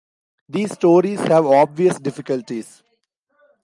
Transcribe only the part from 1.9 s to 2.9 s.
difficulties.